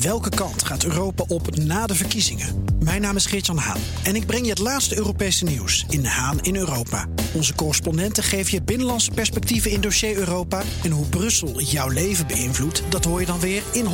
Welke 0.00 0.28
kant 0.28 0.64
gaat 0.64 0.84
Europa 0.84 1.24
op 1.28 1.56
na 1.56 1.86
de 1.86 1.94
verkiezingen? 1.94 2.64
Mijn 2.78 3.00
naam 3.00 3.16
is 3.16 3.26
Geert-Jan 3.26 3.58
Haan 3.58 3.80
en 4.02 4.16
ik 4.16 4.26
breng 4.26 4.44
je 4.44 4.50
het 4.50 4.58
laatste 4.58 4.96
Europese 4.96 5.44
nieuws 5.44 5.84
in 5.88 6.04
Haan 6.04 6.40
in 6.40 6.56
Europa. 6.56 7.06
Onze 7.34 7.54
correspondenten 7.54 8.22
geven 8.22 8.52
je 8.52 8.62
binnenlandse 8.62 9.10
perspectieven 9.10 9.70
in 9.70 9.80
dossier 9.80 10.16
Europa. 10.16 10.62
En 10.82 10.90
hoe 10.90 11.06
Brussel 11.06 11.60
jouw 11.60 11.88
leven 11.88 12.26
beïnvloedt, 12.26 12.82
dat 12.88 13.04
hoor 13.04 13.20
je 13.20 13.26
dan 13.26 13.40
weer 13.40 13.62
in 13.72 13.84
100% 13.84 13.88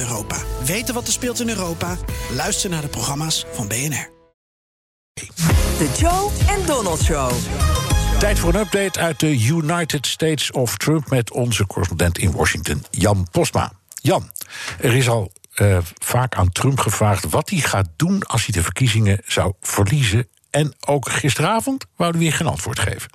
Europa. 0.00 0.36
Weten 0.64 0.94
wat 0.94 1.06
er 1.06 1.12
speelt 1.12 1.40
in 1.40 1.48
Europa? 1.48 1.96
Luister 2.34 2.70
naar 2.70 2.82
de 2.82 2.88
programma's 2.88 3.44
van 3.52 3.68
BNR. 3.68 4.10
De 5.78 5.94
Joe 5.98 6.30
en 6.46 6.66
Donald 6.66 7.02
Show. 7.02 7.32
Tijd 8.18 8.38
voor 8.38 8.54
een 8.54 8.60
update 8.60 9.00
uit 9.00 9.20
de 9.20 9.44
United 9.44 10.06
States 10.06 10.50
of 10.50 10.76
Trump 10.76 11.10
met 11.10 11.32
onze 11.32 11.66
correspondent 11.66 12.18
in 12.18 12.32
Washington, 12.32 12.84
Jan 12.90 13.28
Posma. 13.30 13.72
Jan, 14.04 14.30
er 14.80 14.94
is 14.94 15.08
al 15.08 15.32
uh, 15.56 15.78
vaak 15.98 16.34
aan 16.34 16.52
Trump 16.52 16.78
gevraagd 16.78 17.30
wat 17.30 17.50
hij 17.50 17.58
gaat 17.58 17.88
doen 17.96 18.22
als 18.22 18.46
hij 18.46 18.54
de 18.54 18.62
verkiezingen 18.62 19.20
zou 19.26 19.52
verliezen. 19.60 20.28
En 20.50 20.74
ook 20.86 21.08
gisteravond 21.08 21.84
wou 21.96 22.10
hij 22.10 22.20
weer 22.20 22.32
geen 22.32 22.46
antwoord 22.46 22.78
geven. 22.78 23.10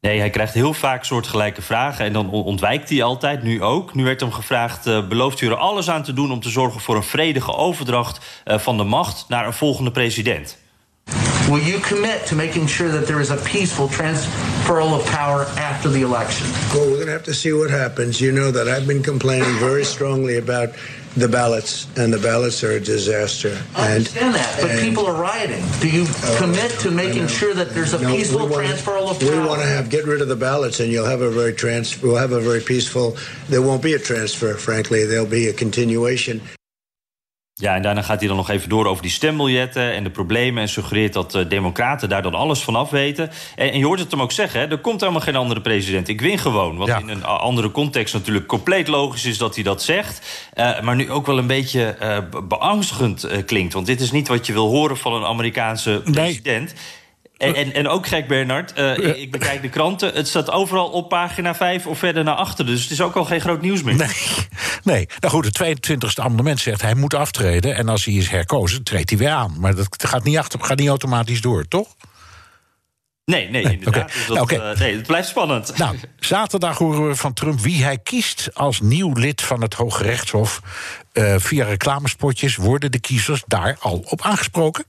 Nee, 0.00 0.18
hij 0.18 0.30
krijgt 0.30 0.54
heel 0.54 0.74
vaak 0.74 1.04
soortgelijke 1.04 1.62
vragen 1.62 2.04
en 2.04 2.12
dan 2.12 2.30
ontwijkt 2.30 2.88
hij 2.88 3.02
altijd, 3.02 3.42
nu 3.42 3.62
ook. 3.62 3.94
Nu 3.94 4.04
werd 4.04 4.20
hem 4.20 4.32
gevraagd, 4.32 4.86
uh, 4.86 5.08
belooft 5.08 5.40
u 5.40 5.46
er 5.46 5.56
alles 5.56 5.90
aan 5.90 6.02
te 6.02 6.12
doen... 6.12 6.32
om 6.32 6.40
te 6.40 6.48
zorgen 6.48 6.80
voor 6.80 6.96
een 6.96 7.02
vredige 7.02 7.54
overdracht 7.54 8.42
uh, 8.44 8.58
van 8.58 8.76
de 8.76 8.84
macht 8.84 9.28
naar 9.28 9.46
een 9.46 9.52
volgende 9.52 9.90
president? 9.90 10.58
Will 11.50 11.60
you 11.60 11.78
commit 11.80 12.24
to 12.28 12.34
making 12.36 12.66
sure 12.66 12.88
that 12.88 13.06
there 13.06 13.20
is 13.20 13.30
a 13.30 13.36
peaceful 13.36 13.86
transferal 13.88 14.98
of 14.98 15.04
power 15.06 15.42
after 15.58 15.90
the 15.90 16.00
election? 16.00 16.46
Well, 16.72 16.86
we're 16.86 16.94
going 16.94 17.06
to 17.06 17.12
have 17.12 17.24
to 17.24 17.34
see 17.34 17.52
what 17.52 17.70
happens. 17.70 18.18
You 18.18 18.32
know 18.32 18.50
that 18.50 18.66
I've 18.66 18.86
been 18.86 19.02
complaining 19.02 19.52
very 19.58 19.84
strongly 19.84 20.38
about 20.38 20.70
the 21.16 21.28
ballots, 21.28 21.86
and 21.98 22.10
the 22.12 22.18
ballots 22.18 22.64
are 22.64 22.72
a 22.72 22.80
disaster. 22.80 23.62
I 23.76 23.92
understand 23.92 24.34
that, 24.34 24.58
but 24.60 24.80
people 24.80 25.06
are 25.06 25.20
rioting. 25.20 25.62
Do 25.80 25.88
you 25.88 26.06
Oh, 26.08 26.36
commit 26.40 26.70
to 26.80 26.90
making 26.90 27.28
sure 27.28 27.52
that 27.54 27.70
there's 27.74 27.92
a 27.92 28.00
No, 28.00 28.08
peaceful 28.08 28.48
wanna- 28.48 28.66
transferal 28.68 29.10
of 29.10 29.20
power? 29.20 29.30
We 29.30 29.46
want 29.46 29.60
to 29.60 29.66
have 29.68 29.90
get 29.90 30.06
rid 30.06 30.22
of 30.22 30.28
the 30.28 30.36
ballots, 30.36 30.80
and 30.80 30.90
you'll 30.90 31.04
have 31.06 31.20
a 31.20 31.30
very 31.30 31.52
trans. 31.52 32.00
We'll 32.02 32.16
have 32.16 32.32
a 32.32 32.40
very 32.40 32.60
peaceful. 32.60 33.16
There 33.50 33.62
won't 33.62 33.82
be 33.82 33.92
a 33.92 33.98
transfer, 33.98 34.54
frankly. 34.54 35.04
There'll 35.04 35.26
be 35.26 35.46
a 35.48 35.52
continuation. 35.52 36.40
Ja, 37.56 37.74
en 37.74 37.82
daarna 37.82 38.02
gaat 38.02 38.18
hij 38.18 38.28
dan 38.28 38.36
nog 38.36 38.50
even 38.50 38.68
door 38.68 38.86
over 38.86 39.02
die 39.02 39.10
stembiljetten 39.10 39.92
en 39.92 40.04
de 40.04 40.10
problemen... 40.10 40.62
en 40.62 40.68
suggereert 40.68 41.12
dat 41.12 41.34
uh, 41.34 41.48
democraten 41.48 42.08
daar 42.08 42.22
dan 42.22 42.34
alles 42.34 42.60
van 42.60 42.76
af 42.76 42.90
weten. 42.90 43.30
En, 43.56 43.72
en 43.72 43.78
je 43.78 43.84
hoort 43.84 43.98
het 43.98 44.10
hem 44.10 44.22
ook 44.22 44.32
zeggen, 44.32 44.60
hè, 44.60 44.66
er 44.66 44.78
komt 44.78 45.00
helemaal 45.00 45.20
geen 45.22 45.36
andere 45.36 45.60
president. 45.60 46.08
Ik 46.08 46.20
win 46.20 46.38
gewoon, 46.38 46.76
wat 46.76 46.86
Ja. 46.86 46.98
in 46.98 47.08
een 47.08 47.24
andere 47.24 47.70
context 47.70 48.14
natuurlijk 48.14 48.46
compleet 48.46 48.88
logisch 48.88 49.24
is 49.24 49.38
dat 49.38 49.54
hij 49.54 49.64
dat 49.64 49.82
zegt. 49.82 50.48
Uh, 50.54 50.80
maar 50.80 50.96
nu 50.96 51.10
ook 51.10 51.26
wel 51.26 51.38
een 51.38 51.46
beetje 51.46 51.96
uh, 52.02 52.18
be- 52.30 52.42
beangstigend 52.42 53.44
klinkt. 53.46 53.72
Want 53.72 53.86
dit 53.86 54.00
is 54.00 54.10
niet 54.10 54.28
wat 54.28 54.46
je 54.46 54.52
wil 54.52 54.68
horen 54.68 54.96
van 54.96 55.12
een 55.14 55.24
Amerikaanse 55.24 56.02
president... 56.12 56.74
En, 57.36 57.54
en, 57.54 57.74
en 57.74 57.88
ook 57.88 58.06
gek, 58.06 58.28
Bernard. 58.28 58.78
Uh, 58.78 58.98
ik, 58.98 59.16
ik 59.16 59.30
bekijk 59.30 59.62
de 59.62 59.68
kranten. 59.68 60.14
Het 60.14 60.28
staat 60.28 60.50
overal 60.50 60.88
op 60.88 61.08
pagina 61.08 61.54
5 61.54 61.86
of 61.86 61.98
verder 61.98 62.24
naar 62.24 62.34
achter. 62.34 62.66
Dus 62.66 62.82
het 62.82 62.90
is 62.90 63.00
ook 63.00 63.14
al 63.14 63.24
geen 63.24 63.40
groot 63.40 63.60
nieuws 63.60 63.82
meer. 63.82 63.96
Nee, 63.96 64.08
nee. 64.82 65.08
Nou 65.20 65.34
goed, 65.34 65.44
het 65.44 65.78
22e 65.80 66.22
amendement 66.22 66.60
zegt 66.60 66.82
hij 66.82 66.94
moet 66.94 67.14
aftreden. 67.14 67.76
En 67.76 67.88
als 67.88 68.04
hij 68.04 68.14
is 68.14 68.28
herkozen, 68.28 68.82
treedt 68.82 69.10
hij 69.10 69.18
weer 69.18 69.30
aan. 69.30 69.56
Maar 69.58 69.74
dat 69.74 70.04
gaat 70.04 70.24
niet, 70.24 70.38
achter, 70.38 70.60
gaat 70.60 70.78
niet 70.78 70.88
automatisch 70.88 71.40
door, 71.40 71.68
toch? 71.68 71.88
Nee, 73.24 73.50
nee, 73.50 73.62
inderdaad. 73.62 74.12
Dus 74.12 74.26
dat, 74.26 74.50
Nou, 74.50 74.72
uh, 74.72 74.78
nee, 74.78 74.96
het 74.96 75.06
blijft 75.06 75.28
spannend. 75.28 75.76
Nou, 75.76 75.96
zaterdag 76.18 76.78
horen 76.78 77.08
we 77.08 77.16
van 77.16 77.32
Trump 77.32 77.60
wie 77.60 77.84
hij 77.84 77.98
kiest 77.98 78.50
als 78.54 78.80
nieuw 78.80 79.12
lid 79.12 79.42
van 79.42 79.62
het 79.62 79.74
Hoge 79.74 80.02
Rechtshof. 80.02 80.60
Uh, 81.12 81.34
via 81.38 81.64
reclamespotjes 81.64 82.56
worden 82.56 82.92
de 82.92 83.00
kiezers 83.00 83.42
daar 83.46 83.76
al 83.80 84.04
op 84.08 84.22
aangesproken. 84.22 84.84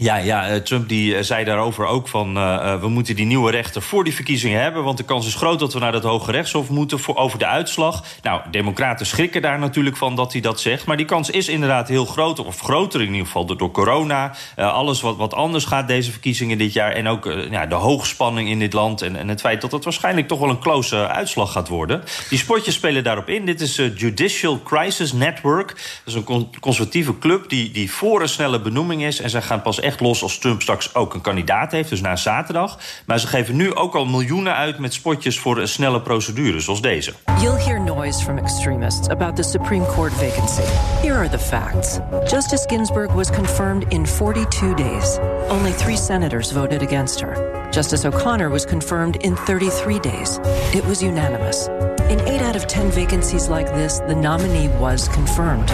Ja, 0.00 0.16
ja, 0.16 0.50
uh, 0.50 0.56
Trump 0.56 0.88
die 0.88 1.14
uh, 1.14 1.22
zei 1.22 1.44
daarover 1.44 1.86
ook 1.86 2.08
van... 2.08 2.36
Uh, 2.36 2.80
we 2.80 2.88
moeten 2.88 3.16
die 3.16 3.26
nieuwe 3.26 3.50
rechter 3.50 3.82
voor 3.82 4.04
die 4.04 4.14
verkiezingen 4.14 4.60
hebben... 4.60 4.84
want 4.84 4.96
de 4.96 5.04
kans 5.04 5.26
is 5.26 5.34
groot 5.34 5.58
dat 5.58 5.72
we 5.72 5.78
naar 5.78 5.92
het 5.92 6.02
Hoge 6.02 6.30
Rechtshof 6.30 6.68
moeten... 6.68 6.98
Voor, 6.98 7.16
over 7.16 7.38
de 7.38 7.46
uitslag. 7.46 8.04
Nou, 8.22 8.40
democraten 8.50 9.06
schrikken 9.06 9.42
daar 9.42 9.58
natuurlijk 9.58 9.96
van 9.96 10.16
dat 10.16 10.32
hij 10.32 10.40
dat 10.40 10.60
zegt... 10.60 10.86
maar 10.86 10.96
die 10.96 11.06
kans 11.06 11.30
is 11.30 11.48
inderdaad 11.48 11.88
heel 11.88 12.04
groot, 12.04 12.38
of 12.38 12.60
groter 12.60 13.00
in 13.00 13.10
ieder 13.10 13.26
geval... 13.26 13.44
door, 13.44 13.70
corona, 13.70 14.34
alles 14.56 15.00
wat, 15.00 15.16
wat 15.16 15.34
anders 15.34 15.64
gaat 15.64 15.88
deze 15.88 16.10
verkiezingen 16.10 16.58
dit 16.58 16.72
jaar... 16.72 16.92
en 16.92 17.08
ook 17.08 17.32
ja, 17.50 17.66
de 17.66 17.74
hoogspanning 17.74 18.48
in 18.48 18.58
dit 18.58 18.72
land... 18.72 19.02
En, 19.02 19.16
en 19.16 19.28
het 19.28 19.40
feit 19.40 19.60
dat 19.60 19.72
het 19.72 19.84
waarschijnlijk 19.84 20.28
toch 20.28 20.38
wel 20.38 20.48
een 20.48 20.60
close 20.60 21.08
uitslag 21.08 21.52
gaat 21.52 21.68
worden. 21.68 22.02
Die 22.28 22.38
spotjes 22.38 22.74
spelen 22.74 23.04
daarop 23.04 23.28
in. 23.28 23.46
Dit 23.46 23.60
is 23.60 23.76
Judicial 23.76 24.60
Crisis 24.62 25.12
Network. 25.12 25.68
Dat 25.68 25.78
is 26.04 26.14
een 26.14 26.24
con 26.24 26.50
conservatieve 26.60 27.18
club 27.18 27.48
die, 27.48 27.70
die 27.70 27.90
voor 27.90 28.22
een 28.22 28.28
snelle 28.28 28.60
benoeming 28.60 29.02
is... 29.02 29.20
en 29.20 29.30
zij 29.30 29.42
gaan 29.42 29.62
pas 29.62 29.80
echt 29.88 30.00
los 30.00 30.22
als 30.22 30.38
Trump 30.38 30.62
straks 30.62 30.94
ook 30.94 31.14
een 31.14 31.20
kandidaat 31.20 31.72
heeft, 31.72 31.88
dus 31.88 32.00
na 32.00 32.16
zaterdag. 32.16 32.78
Maar 33.06 33.18
ze 33.18 33.26
geven 33.26 33.56
nu 33.56 33.74
ook 33.74 33.94
al 33.94 34.04
miljoenen 34.04 34.54
uit 34.54 34.78
met 34.78 34.94
spotjes 34.94 35.38
voor 35.38 35.58
een 35.58 35.68
snelle 35.68 36.00
procedure, 36.00 36.60
zoals 36.60 36.80
deze. 36.80 37.12
You'll 37.40 37.62
hear 37.64 37.80
noise 37.80 38.22
from 38.22 38.38
extremists 38.38 39.08
about 39.08 39.36
the 39.36 39.42
Supreme 39.42 39.86
Court 39.86 40.12
vacancy. 40.12 40.62
Here 41.02 41.14
are 41.14 41.28
the 41.28 41.38
facts. 41.38 41.98
Justice 42.30 42.66
Ginsburg 42.68 43.12
was 43.12 43.30
confirmed 43.30 43.84
in 43.88 44.06
42 44.06 44.74
days. 44.74 45.18
Only 45.48 45.72
three 45.72 45.96
senators 45.96 46.52
voted 46.52 46.82
against 46.82 47.20
her. 47.20 47.68
Justice 47.72 48.08
O'Connor 48.08 48.50
was 48.50 48.66
confirmed 48.66 49.16
in 49.16 49.36
33 49.36 49.98
days. 49.98 50.38
It 50.74 50.84
was 50.84 51.02
unanimous. 51.02 51.68
In 52.08 52.20
8 52.20 52.40
out 52.42 52.56
of 52.56 52.66
10 52.66 52.90
vacancies 52.90 53.48
like 53.48 53.72
this, 53.74 54.00
the 54.06 54.14
nominee 54.14 54.68
was 54.80 55.08
confirmed. 55.08 55.68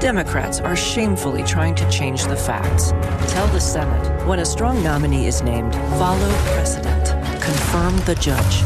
Democrats 0.00 0.60
are 0.60 0.76
shamefully 0.76 1.42
trying 1.42 1.74
to 1.74 1.88
change 1.88 2.24
the 2.24 2.36
facts. 2.36 2.92
Tell 3.32 3.46
the 3.48 3.60
Senate 3.60 4.26
when 4.26 4.40
a 4.40 4.44
strong 4.44 4.82
nominee 4.82 5.26
is 5.26 5.42
named, 5.42 5.74
follow 5.74 6.28
precedent. 6.54 7.08
Confirm 7.40 7.96
the 8.04 8.14
judge. 8.14 8.62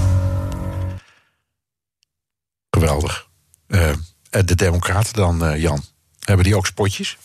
Geweldig. 2.70 3.28
Uh, 3.68 3.92
de 4.44 4.54
Democraten 4.54 5.12
dan, 5.12 5.44
uh, 5.44 5.60
Jan, 5.60 5.82
hebben 6.24 6.44
die 6.44 6.56
ook 6.56 6.66
spotjes? 6.66 7.18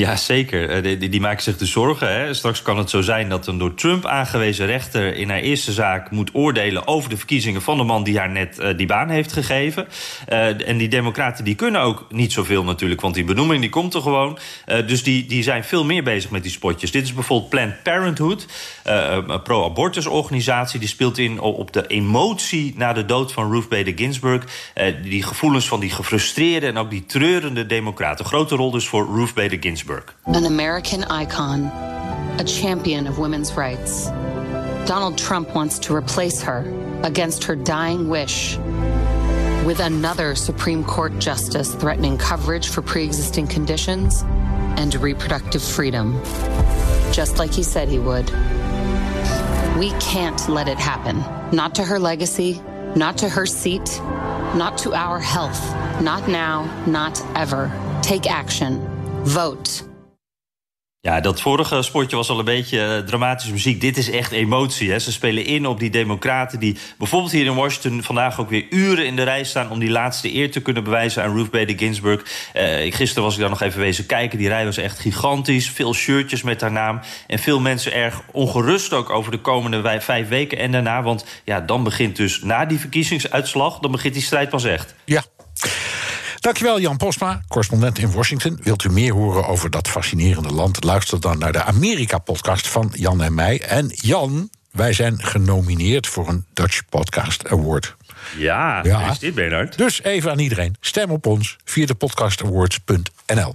Ja, 0.00 0.16
zeker. 0.16 0.82
Die, 0.82 1.08
die, 1.08 1.20
maken 1.20 1.42
zich 1.42 1.56
dus 1.56 1.70
zorgen. 1.70 2.12
Hè. 2.12 2.34
Straks 2.34 2.62
kan 2.62 2.78
het 2.78 2.90
zo 2.90 3.00
zijn 3.00 3.28
dat 3.28 3.46
een 3.46 3.58
door 3.58 3.74
Trump 3.74 4.06
aangewezen 4.06 4.66
rechter 4.66 5.14
in 5.14 5.30
haar 5.30 5.40
eerste 5.40 5.72
zaak 5.72 6.10
moet 6.10 6.30
oordelen 6.32 6.86
over 6.86 7.10
de 7.10 7.16
verkiezingen 7.16 7.62
van 7.62 7.76
de 7.76 7.84
man 7.84 8.04
die 8.04 8.18
haar 8.18 8.30
net 8.30 8.58
uh, 8.58 8.68
die 8.76 8.86
baan 8.86 9.08
heeft 9.08 9.32
gegeven. 9.32 9.88
Uh, 10.28 10.68
en 10.68 10.76
die 10.76 10.88
democraten 10.88 11.44
die 11.44 11.54
kunnen 11.54 11.80
ook 11.80 12.06
niet 12.10 12.32
zoveel 12.32 12.64
natuurlijk, 12.64 13.00
want 13.00 13.14
die 13.14 13.24
benoeming 13.24 13.60
die 13.60 13.70
komt 13.70 13.94
er 13.94 14.02
gewoon. 14.02 14.38
Dus 14.86 15.02
die, 15.02 15.26
die 15.26 15.42
zijn 15.42 15.64
veel 15.64 15.84
meer 15.84 16.02
bezig 16.02 16.30
met 16.30 16.42
die 16.42 16.52
spotjes. 16.52 16.90
Dit 16.90 17.02
is 17.02 17.14
bijvoorbeeld 17.14 17.50
Planned 17.50 17.82
Parenthood, 17.82 18.46
een 18.82 19.42
pro-abortusorganisatie. 19.42 20.78
Die 20.78 20.88
speelt 20.88 21.18
in 21.18 21.40
op 21.40 21.72
de 21.72 21.86
emotie 21.86 22.74
na 22.76 22.92
de 22.92 23.04
dood 23.04 23.32
van 23.32 23.52
Ruth 23.52 23.68
Bader 23.68 23.92
Ginsburg. 23.96 24.44
die 25.02 25.22
gevoelens 25.22 25.68
van 25.68 25.80
die 25.80 25.90
gefrustreerde 25.90 26.66
en 26.66 26.76
ook 26.76 26.90
die 26.90 27.06
treurende 27.06 27.66
democraten. 27.66 28.24
Grote 28.24 28.54
rol 28.54 28.70
dus 28.70 28.88
voor 28.88 29.08
Ruth 29.14 29.34
Bader 29.34 29.58
Ginsburg. 29.60 29.89
An 30.26 30.46
American 30.46 31.04
icon, 31.04 31.64
a 32.38 32.44
champion 32.44 33.06
of 33.06 33.18
women's 33.18 33.52
rights. 33.54 34.06
Donald 34.86 35.18
Trump 35.18 35.54
wants 35.54 35.78
to 35.80 35.94
replace 35.94 36.40
her 36.42 36.64
against 37.02 37.44
her 37.44 37.56
dying 37.56 38.08
wish 38.08 38.56
with 39.64 39.80
another 39.80 40.34
Supreme 40.34 40.84
Court 40.84 41.18
justice 41.18 41.74
threatening 41.74 42.16
coverage 42.18 42.68
for 42.68 42.82
pre 42.82 43.04
existing 43.04 43.46
conditions 43.46 44.22
and 44.78 44.94
reproductive 44.96 45.62
freedom, 45.62 46.20
just 47.12 47.38
like 47.38 47.52
he 47.52 47.62
said 47.62 47.88
he 47.88 47.98
would. 47.98 48.30
We 49.78 49.90
can't 50.00 50.48
let 50.48 50.68
it 50.68 50.78
happen. 50.78 51.18
Not 51.54 51.74
to 51.76 51.84
her 51.84 51.98
legacy, 51.98 52.60
not 52.96 53.18
to 53.18 53.28
her 53.28 53.46
seat, 53.46 54.00
not 54.54 54.78
to 54.78 54.94
our 54.94 55.18
health. 55.18 55.62
Not 56.00 56.28
now, 56.28 56.64
not 56.86 57.20
ever. 57.36 57.70
Take 58.02 58.30
action. 58.30 58.99
Vote. 59.24 59.70
Ja, 61.02 61.20
dat 61.20 61.40
vorige 61.40 61.82
spotje 61.82 62.16
was 62.16 62.28
al 62.28 62.38
een 62.38 62.44
beetje 62.44 62.78
uh, 62.78 63.06
dramatische 63.06 63.52
muziek. 63.52 63.80
Dit 63.80 63.96
is 63.96 64.10
echt 64.10 64.32
emotie. 64.32 64.90
Hè. 64.90 64.98
Ze 64.98 65.12
spelen 65.12 65.44
in 65.44 65.66
op 65.66 65.78
die 65.78 65.90
democraten 65.90 66.58
die 66.58 66.78
bijvoorbeeld 66.98 67.32
hier 67.32 67.46
in 67.46 67.54
Washington 67.54 68.02
vandaag 68.02 68.40
ook 68.40 68.50
weer 68.50 68.66
uren 68.70 69.06
in 69.06 69.16
de 69.16 69.22
rij 69.22 69.44
staan 69.44 69.70
om 69.70 69.78
die 69.78 69.90
laatste 69.90 70.34
eer 70.34 70.50
te 70.50 70.60
kunnen 70.60 70.84
bewijzen 70.84 71.22
aan 71.22 71.36
Ruth 71.36 71.50
Bader 71.50 71.78
Ginsburg. 71.78 72.22
Uh, 72.54 72.94
gisteren 72.94 73.22
was 73.22 73.34
ik 73.34 73.40
daar 73.40 73.48
nog 73.48 73.60
even 73.60 73.80
wezen 73.80 74.06
kijken. 74.06 74.38
Die 74.38 74.48
rij 74.48 74.64
was 74.64 74.76
echt 74.76 74.98
gigantisch. 74.98 75.70
Veel 75.70 75.94
shirtjes 75.94 76.42
met 76.42 76.60
haar 76.60 76.72
naam. 76.72 77.00
En 77.26 77.38
veel 77.38 77.60
mensen 77.60 77.92
erg 77.92 78.22
ongerust 78.32 78.92
ook 78.92 79.10
over 79.10 79.30
de 79.30 79.40
komende 79.40 80.00
vijf 80.00 80.28
weken 80.28 80.58
en 80.58 80.72
daarna. 80.72 81.02
Want 81.02 81.24
ja, 81.44 81.60
dan 81.60 81.84
begint 81.84 82.16
dus 82.16 82.42
na 82.42 82.66
die 82.66 82.78
verkiezingsuitslag, 82.78 83.78
dan 83.78 83.90
begint 83.90 84.14
die 84.14 84.22
strijd 84.22 84.48
pas 84.48 84.64
echt. 84.64 84.94
Ja. 85.04 85.22
Dankjewel, 86.40 86.80
Jan 86.80 86.96
Posma, 86.96 87.42
correspondent 87.48 87.98
in 87.98 88.12
Washington. 88.12 88.58
Wilt 88.62 88.84
u 88.84 88.90
meer 88.90 89.12
horen 89.12 89.46
over 89.46 89.70
dat 89.70 89.88
fascinerende 89.88 90.52
land? 90.52 90.84
Luister 90.84 91.20
dan 91.20 91.38
naar 91.38 91.52
de 91.52 91.62
Amerika-podcast 91.62 92.68
van 92.68 92.90
Jan 92.92 93.22
en 93.22 93.34
mij. 93.34 93.60
En 93.60 93.90
Jan, 93.94 94.50
wij 94.70 94.92
zijn 94.92 95.22
genomineerd 95.22 96.06
voor 96.06 96.28
een 96.28 96.46
Dutch 96.52 96.80
Podcast 96.88 97.48
Award. 97.48 97.96
Ja, 98.36 98.80
Ja. 98.84 99.10
is 99.10 99.18
dit 99.18 99.34
Bernard? 99.34 99.78
Dus 99.78 100.02
even 100.02 100.30
aan 100.30 100.38
iedereen, 100.38 100.76
stem 100.80 101.10
op 101.10 101.26
ons 101.26 101.56
via 101.64 101.86
de 101.86 101.94
podcastawards.nl. 101.94 103.54